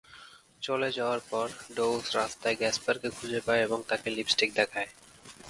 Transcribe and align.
চলে 0.61 0.89
যাওয়ার 0.91 1.19
পর, 1.29 1.47
ডউস 1.75 2.05
রাস্তায় 2.15 2.55
গ্যাসপারকে 2.55 3.09
খুঁজে 3.09 3.39
পায় 3.45 3.61
এবং 3.61 3.79
তাকে 3.87 4.07
লিপস্টিক 4.09 4.49
দেখায়। 4.55 4.89